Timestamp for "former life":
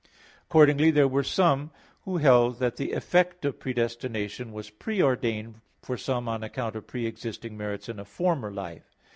8.05-8.95